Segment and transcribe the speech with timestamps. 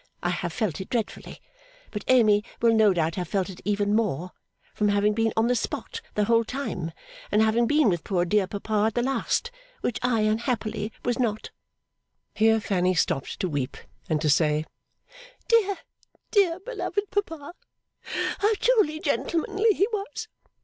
[0.23, 1.43] I have felt it dreadfully.
[1.91, 4.31] But Amy will no doubt have felt it even more,
[4.73, 6.91] from having been on the spot the whole time,
[7.31, 9.51] and having been with poor dear papa at the last;
[9.81, 11.51] which I unhappily was not.'
[12.33, 13.77] Here Fanny stopped to weep,
[14.09, 14.65] and to say,
[15.47, 15.77] 'Dear,
[16.31, 17.53] dear, beloved papa!
[18.39, 20.27] How truly gentlemanly he was!